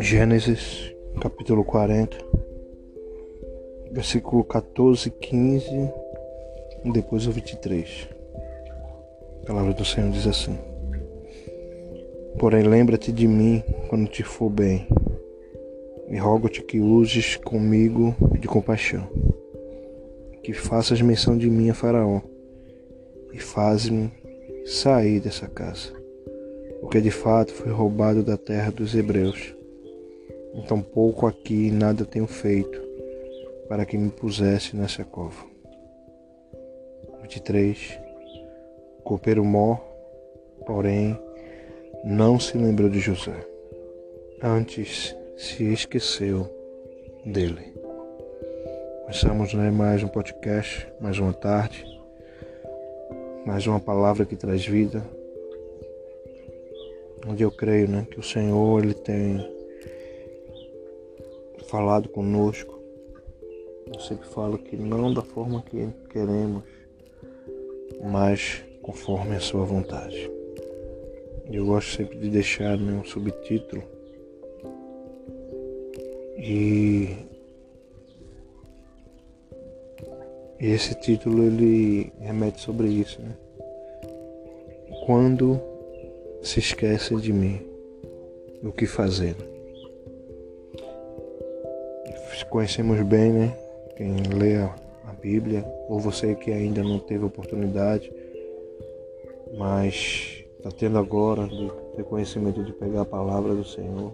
[0.00, 2.16] Gênesis capítulo 40,
[3.90, 5.66] versículo 14, 15
[6.84, 8.08] e depois o 23.
[9.42, 10.56] A palavra do Senhor diz assim:
[12.38, 14.86] Porém, lembra-te de mim quando te for bem,
[16.08, 19.08] e rogo-te que uses comigo de compaixão,
[20.44, 22.20] que faças menção de mim a Faraó,
[23.32, 24.12] e faz-me
[24.64, 25.92] sair dessa casa,
[26.80, 29.57] porque de fato foi roubado da terra dos hebreus
[30.54, 32.80] então pouco aqui nada tenho feito
[33.68, 35.44] para que me pusesse nessa cova.
[37.22, 37.98] 23.
[38.98, 39.78] O copeiro mor,
[40.66, 41.18] porém,
[42.04, 43.46] não se lembrou de José.
[44.42, 46.48] Antes se esqueceu
[47.24, 47.74] dele.
[49.02, 51.84] Começamos né, mais um podcast, mais uma tarde,
[53.44, 55.02] mais uma palavra que traz vida.
[57.26, 59.57] Onde eu creio né, que o Senhor ele tem
[61.68, 62.78] falado conosco.
[63.86, 66.64] Eu sempre falo que não da forma que queremos,
[68.02, 70.30] mas conforme a sua vontade.
[71.50, 73.82] Eu gosto sempre de deixar né, um subtítulo
[76.36, 77.16] e
[80.60, 83.34] esse título ele remete sobre isso, né?
[85.06, 85.60] Quando
[86.42, 87.60] se esquece de mim,
[88.62, 89.36] o que fazer?
[92.48, 93.56] Conhecemos bem, né?
[93.96, 94.74] Quem lê a,
[95.20, 98.12] Bíblia, ou você que ainda não teve oportunidade,
[99.56, 104.12] mas está tendo agora de ter conhecimento de pegar a palavra do Senhor.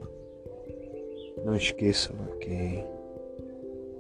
[1.45, 2.85] Não esqueça né, que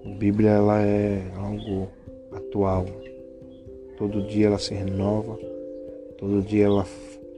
[0.09, 1.89] a Bíblia ela é algo
[2.33, 2.87] atual.
[3.99, 5.37] Todo dia ela se renova,
[6.19, 6.87] todo dia ela,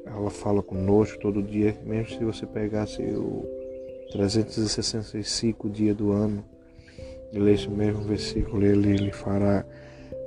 [0.06, 3.44] ela fala conosco, todo dia, mesmo se você pegasse o
[4.12, 6.44] 365 dias do ano,
[7.32, 9.64] e esse mesmo versículo, ele lhe fará,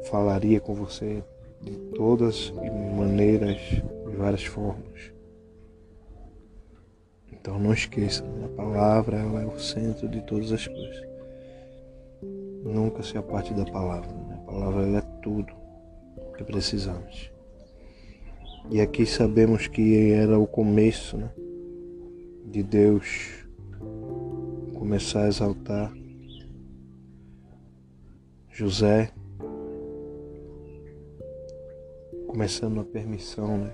[0.03, 1.23] falaria com você
[1.61, 2.51] de todas
[2.95, 5.11] maneiras, de várias formas.
[7.31, 11.07] Então não esqueça, a palavra ela é o centro de todas as coisas.
[12.63, 14.11] Nunca se aparte da palavra.
[14.11, 14.35] Né?
[14.35, 15.53] A palavra ela é tudo
[16.37, 17.31] que precisamos.
[18.69, 21.31] E aqui sabemos que era o começo né,
[22.45, 23.45] de Deus
[24.73, 25.91] começar a exaltar
[28.59, 29.09] José,
[32.27, 33.73] começando a permissão né,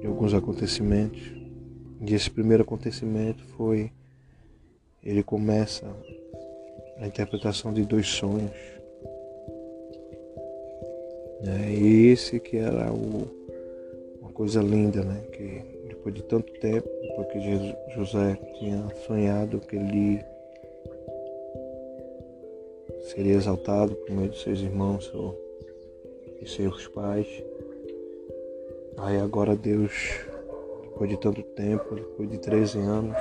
[0.00, 1.22] de alguns acontecimentos.
[2.00, 3.92] E esse primeiro acontecimento foi
[5.04, 5.86] ele começa
[6.98, 8.50] a interpretação de dois sonhos.
[11.44, 11.72] Né?
[11.72, 13.30] E esse que era o,
[14.20, 15.20] uma coisa linda, né?
[15.30, 20.24] Que depois de tanto tempo, depois que José tinha sonhado que ele
[23.02, 25.12] seria exaltado por meio de seus irmãos
[26.40, 27.26] e seus pais.
[28.98, 29.92] Aí agora Deus,
[30.82, 33.16] depois de tanto tempo, depois de 13 anos,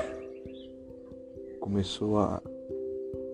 [1.59, 2.41] começou a,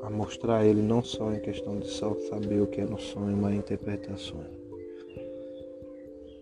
[0.01, 2.99] a mostrar a ele não só em questão de só saber o que é no
[2.99, 4.47] sonho, mas interpretações.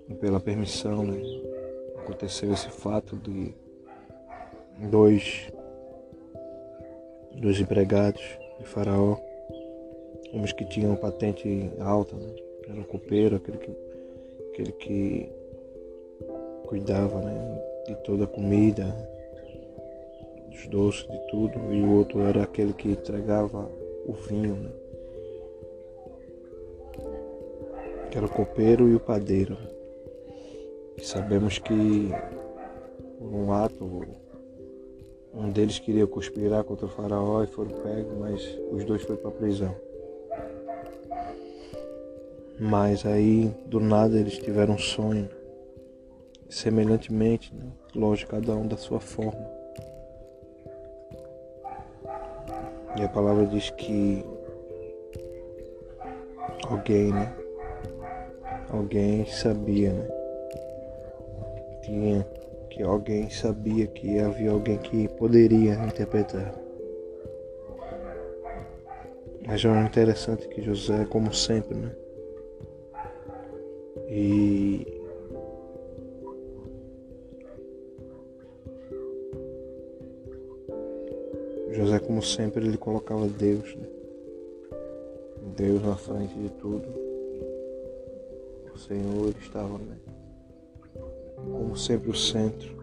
[0.08, 1.22] E pela permissão, né,
[1.98, 3.54] aconteceu esse fato de
[4.90, 5.52] dois,
[7.36, 8.22] dois empregados
[8.60, 9.29] de Faraó
[10.34, 12.34] homens que tinham patente alta, né?
[12.70, 13.72] era o copeiro, aquele que,
[14.52, 15.30] aquele que
[16.68, 17.62] cuidava né?
[17.88, 18.86] de toda a comida,
[20.50, 23.70] dos doces, de tudo, e o outro era aquele que entregava
[24.06, 24.70] o vinho, né?
[28.12, 29.58] que era o copeiro e o padeiro.
[30.98, 32.10] E sabemos que
[33.22, 34.04] um ato
[35.34, 39.30] um deles queria conspirar contra o faraó e foram pegos, mas os dois foram para
[39.30, 39.89] a prisão.
[42.59, 45.30] Mas aí, do nada, eles tiveram um sonho.
[46.50, 47.72] Semelhantemente, né?
[47.95, 49.48] lógico, cada um da sua forma.
[52.98, 54.25] E a palavra diz que
[56.68, 57.34] alguém, né?
[58.69, 60.07] Alguém sabia, né?
[61.84, 62.28] Tinha
[62.69, 66.54] que alguém sabia que havia alguém que poderia interpretar.
[69.48, 71.92] Mas é interessante que José, como sempre, né?
[74.10, 74.86] E
[81.72, 83.88] José, como sempre, ele colocava Deus, né?
[85.56, 86.88] Deus na frente de tudo.
[88.74, 89.98] O Senhor estava, né?
[91.52, 92.78] como sempre, o centro.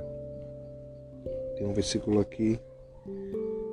[1.57, 2.59] Tem um versículo aqui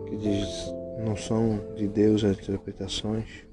[0.07, 0.73] que diz
[1.05, 3.45] não são de Deus as interpretações.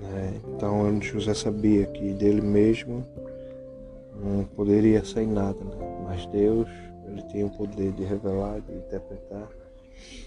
[0.00, 0.40] Né?
[0.54, 3.04] Então José sabia que dele mesmo
[4.22, 6.04] não poderia sair nada, né?
[6.04, 6.68] mas Deus
[7.06, 9.48] ele tem o poder de revelar, de interpretar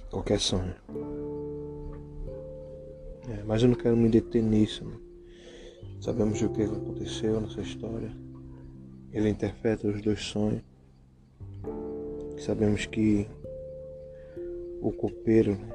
[0.10, 0.74] qualquer sonho.
[3.30, 4.84] É, mas eu não quero me deter nisso.
[4.86, 4.98] Né?
[6.02, 8.12] Sabemos o que aconteceu nessa história.
[9.12, 10.64] Ele interpreta os dois sonhos.
[12.40, 13.28] Sabemos que
[14.82, 15.70] o copeiro né,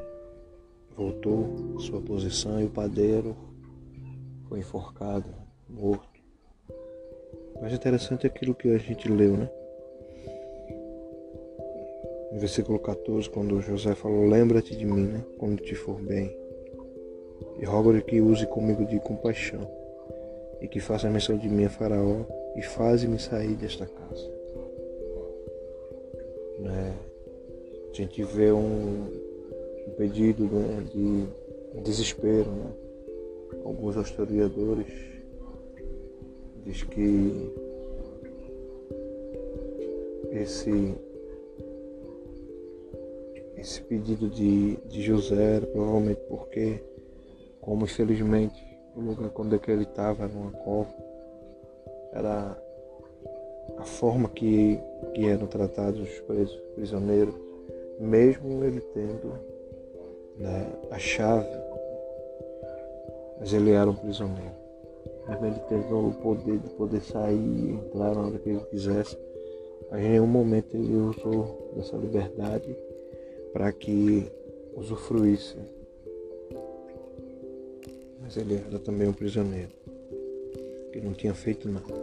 [0.97, 3.37] voltou à sua posição e o padeiro
[4.55, 5.25] foi enforcado,
[5.69, 6.21] morto.
[7.61, 9.51] Mas interessante é aquilo que a gente leu, né?
[12.33, 15.25] No versículo 14, quando José falou, lembra-te de mim, né?
[15.39, 16.37] Quando te for bem.
[17.59, 19.69] E rogo-lhe que use comigo de compaixão,
[20.61, 22.25] e que faça menção de mim a Faraó,
[22.55, 24.31] e faze-me sair desta casa.
[26.61, 26.95] Né?
[27.91, 29.07] A gente vê um,
[29.89, 32.51] um pedido né, de desespero.
[32.51, 32.84] Né?
[33.63, 34.87] Alguns historiadores
[36.65, 37.53] diz que
[40.33, 40.95] esse
[43.57, 46.83] esse pedido de, de José era provavelmente porque,
[47.61, 48.63] como infelizmente
[48.95, 50.95] o lugar quando é que ele estava era uma cova,
[52.13, 52.63] era
[53.79, 54.79] a forma que,
[55.15, 57.35] que eram tratados os presos, prisioneiros,
[57.99, 59.33] mesmo ele tendo
[60.39, 61.49] né, a chave,
[63.39, 64.65] mas ele era um prisioneiro.
[65.29, 69.17] Mesmo ele tendo o poder de poder sair e entrar na hora que ele quisesse,
[69.91, 72.77] mas em nenhum momento ele usou dessa liberdade
[73.53, 74.31] para que
[74.77, 75.57] usufruísse.
[78.21, 79.71] Mas ele era também um prisioneiro,
[80.93, 81.95] que não tinha feito nada.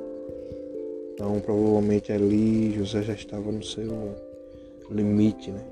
[1.14, 4.16] Então provavelmente ali José já estava no seu
[4.90, 5.64] limite, né?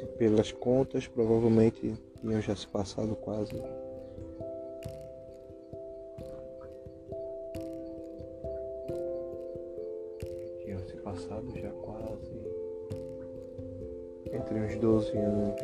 [0.00, 3.54] E pelas contas provavelmente tinham já se passado quase
[14.82, 15.60] 12 anos,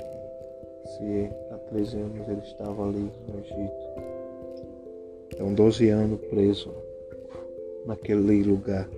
[0.86, 3.74] se há 13 anos ele estava ali no Egito.
[5.34, 6.72] Então 12 anos preso
[7.84, 8.88] naquele lugar,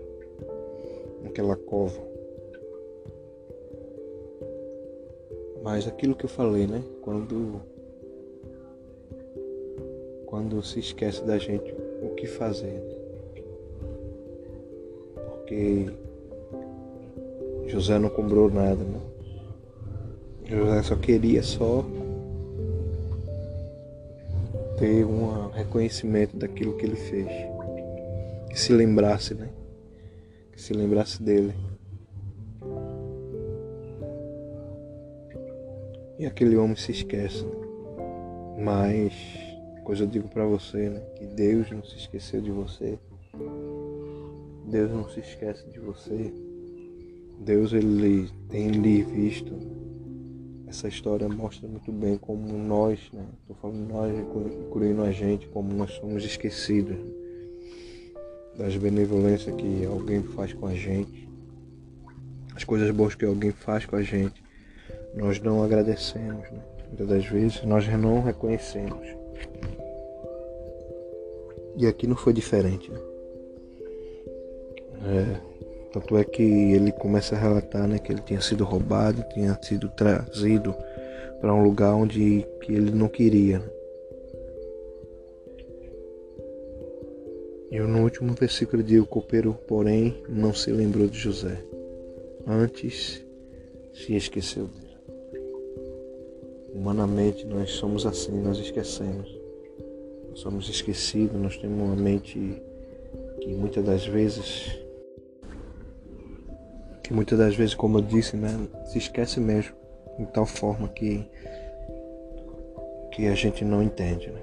[1.22, 1.98] naquela cova.
[5.62, 6.82] Mas aquilo que eu falei, né?
[7.00, 7.62] Quando
[10.26, 12.66] quando se esquece da gente o que fazer.
[12.66, 12.94] Né?
[15.14, 15.86] Porque
[17.68, 19.09] José não cobrou nada, né?
[20.50, 21.84] José só queria só
[24.80, 27.28] ter um reconhecimento daquilo que ele fez.
[28.48, 29.48] Que se lembrasse, né?
[30.50, 31.54] Que se lembrasse dele.
[36.18, 37.44] E aquele homem se esquece.
[37.44, 37.52] Né?
[38.58, 39.14] Mas,
[39.84, 41.00] coisa eu digo para você, né?
[41.14, 42.98] Que Deus não se esqueceu de você.
[44.66, 46.34] Deus não se esquece de você.
[47.38, 49.79] Deus ele tem lhe visto
[50.70, 53.26] essa história mostra muito bem como nós, né?
[53.42, 56.96] Estou falando nós, incluindo a gente, como nós somos esquecidos
[58.56, 61.28] das benevolências que alguém faz com a gente,
[62.54, 64.42] as coisas boas que alguém faz com a gente,
[65.14, 66.62] nós não agradecemos, né?
[66.86, 69.06] Muitas das vezes nós não reconhecemos.
[71.76, 73.00] E aqui não foi diferente, né?
[75.02, 75.40] É,
[75.92, 79.88] tanto é que ele começa a relatar né, que ele tinha sido roubado, tinha sido
[79.88, 80.74] trazido
[81.40, 83.62] para um lugar onde que ele não queria.
[87.70, 91.62] E no último versículo diz: O copeiro, porém, não se lembrou de José.
[92.46, 93.24] Antes
[93.92, 94.90] se esqueceu dele.
[96.74, 99.38] Humanamente, nós somos assim, nós esquecemos.
[100.30, 102.60] Nós somos esquecidos, nós temos uma mente
[103.40, 104.78] que muitas das vezes
[107.10, 109.74] que muitas das vezes, como eu disse, né, se esquece mesmo,
[110.16, 111.28] de tal forma que,
[113.10, 114.30] que a gente não entende.
[114.30, 114.40] Né?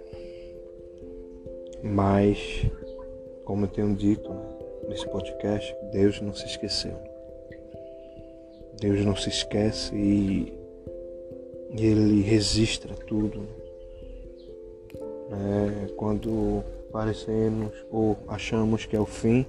[1.81, 2.65] Mas,
[3.45, 4.43] como eu tenho dito né,
[4.89, 6.91] nesse podcast, Deus não se esqueceu.
[8.81, 10.53] Deus não se esquece e,
[11.71, 13.47] Ele registra tudo.
[15.29, 15.87] Né?
[15.95, 19.45] Quando parecemos ou achamos que é o fim,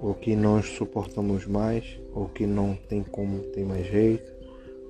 [0.00, 4.32] ou que nós suportamos mais, ou que não tem como ter mais jeito,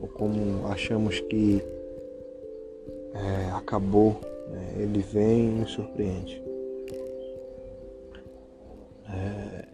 [0.00, 1.62] ou como achamos que
[3.14, 4.75] é, acabou, né?
[4.79, 6.43] ele vem e nos surpreende.
[9.09, 9.64] É,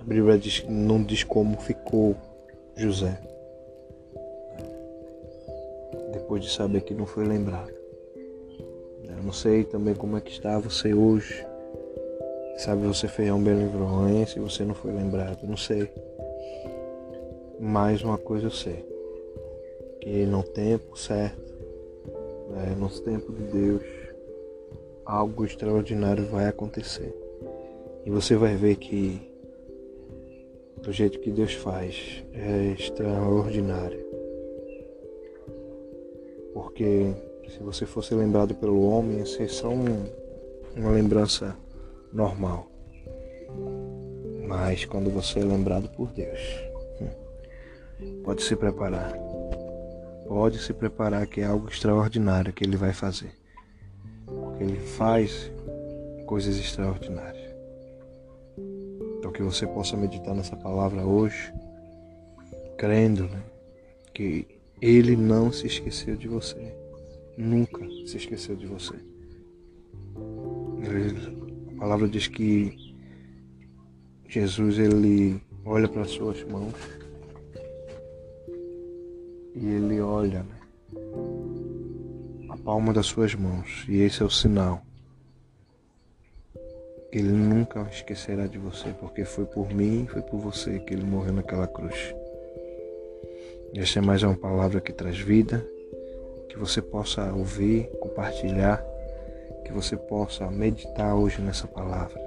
[0.00, 2.16] a Bíblia diz, não diz como ficou
[2.74, 3.20] José.
[6.32, 7.72] depois de saber que não foi lembrado.
[9.04, 11.44] Eu não sei também como é que está você hoje.
[12.58, 15.90] Sabe, você fez um bem livronha se você não foi lembrado, não sei.
[17.58, 18.84] Mais uma coisa eu sei.
[20.00, 21.52] Que no tempo certo,
[22.50, 23.82] né, no tempo de Deus,
[25.04, 27.12] algo extraordinário vai acontecer.
[28.04, 29.20] E você vai ver que
[30.82, 34.04] do jeito que Deus faz é extraordinário.
[36.52, 37.12] Porque
[37.48, 40.04] se você fosse lembrado pelo homem, ia ser só um,
[40.76, 41.56] uma lembrança
[42.12, 42.70] normal.
[44.46, 46.40] Mas quando você é lembrado por Deus,
[47.00, 49.12] hum, pode se preparar.
[50.26, 53.32] Pode se preparar que é algo extraordinário que ele vai fazer.
[54.26, 55.50] Porque ele faz
[56.26, 57.52] coisas extraordinárias.
[59.18, 61.52] Então que você possa meditar nessa palavra hoje,
[62.76, 63.42] crendo né,
[64.12, 64.46] que
[64.80, 66.74] ele não se esqueceu de você.
[67.36, 68.94] Nunca se esqueceu de você.
[70.82, 71.41] Ele,
[71.82, 72.94] palavra diz que
[74.28, 76.72] Jesus ele olha para as suas mãos
[79.56, 80.60] e ele olha né,
[82.50, 84.80] a palma das suas mãos e esse é o sinal.
[87.10, 91.32] Ele nunca esquecerá de você, porque foi por mim, foi por você que ele morreu
[91.32, 92.14] naquela cruz.
[93.74, 95.66] Esta é mais uma palavra que traz vida,
[96.48, 98.80] que você possa ouvir, compartilhar,
[99.64, 102.20] que você possa meditar hoje nessa palavra.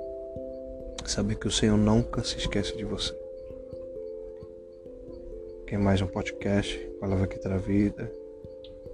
[1.06, 3.14] Saber que o Senhor nunca se esquece de você.
[5.68, 8.12] Que é mais um podcast, palavra que traz vida,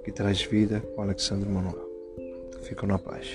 [0.03, 1.89] que traz vida com Alexandre Manuel.
[2.63, 3.27] Fico na paz.